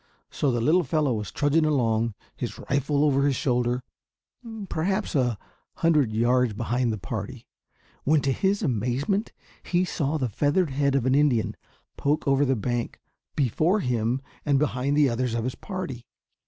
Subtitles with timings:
[0.31, 3.83] So the little fellow was trudging along, his rifle over his shoulder,
[4.67, 5.37] perhaps a
[5.75, 7.45] hundred yards behind the party,
[8.03, 11.55] when to his amazement he saw the feathered head of an Indian
[11.97, 12.99] poke over the bank
[13.35, 16.07] before him and behind the others of his party.